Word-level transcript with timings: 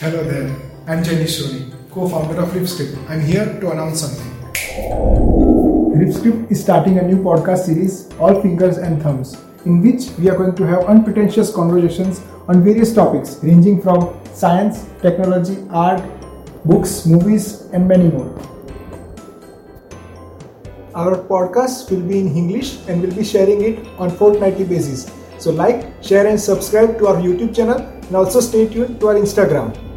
Hello 0.00 0.22
there, 0.22 0.48
I'm 0.86 1.02
Jenny 1.02 1.24
Soni, 1.24 1.72
co-founder 1.90 2.40
of 2.40 2.50
RiffScript. 2.50 3.10
I'm 3.10 3.20
here 3.20 3.58
to 3.60 3.72
announce 3.72 4.02
something. 4.02 4.30
RiffScript 6.00 6.52
is 6.52 6.62
starting 6.62 6.98
a 6.98 7.02
new 7.02 7.16
podcast 7.16 7.64
series, 7.64 8.08
All 8.20 8.40
Fingers 8.40 8.78
and 8.78 9.02
Thumbs, 9.02 9.36
in 9.64 9.82
which 9.82 10.10
we 10.16 10.30
are 10.30 10.36
going 10.36 10.54
to 10.54 10.64
have 10.68 10.84
unpretentious 10.84 11.52
conversations 11.52 12.20
on 12.46 12.62
various 12.62 12.94
topics 12.94 13.42
ranging 13.42 13.82
from 13.82 14.16
science, 14.32 14.86
technology, 15.02 15.66
art, 15.70 16.00
books, 16.64 17.04
movies, 17.04 17.62
and 17.72 17.88
many 17.88 18.06
more. 18.08 18.30
Our 20.94 21.16
podcast 21.16 21.90
will 21.90 22.02
be 22.02 22.20
in 22.20 22.36
English 22.36 22.86
and 22.86 23.02
we'll 23.02 23.16
be 23.16 23.24
sharing 23.24 23.62
it 23.62 23.84
on 23.98 24.10
fortnightly 24.10 24.64
basis. 24.64 25.10
So 25.38 25.50
like, 25.50 25.92
share 26.04 26.28
and 26.28 26.40
subscribe 26.40 26.98
to 26.98 27.08
our 27.08 27.16
YouTube 27.16 27.52
channel 27.52 27.78
and 27.80 28.14
also 28.14 28.38
stay 28.38 28.68
tuned 28.68 29.00
to 29.00 29.08
our 29.08 29.14
Instagram. 29.14 29.87